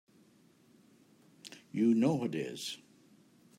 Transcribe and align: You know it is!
You 1.71 1.93
know 1.93 2.23
it 2.23 2.33
is! 2.33 2.79